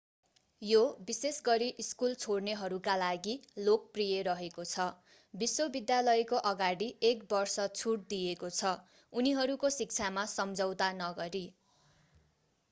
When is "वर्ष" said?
7.31-7.67